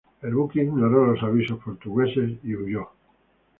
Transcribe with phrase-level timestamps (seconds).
[0.23, 2.89] El buque ignoró los avisos portugueses y huyó.